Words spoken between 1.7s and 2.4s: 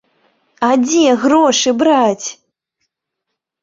браць?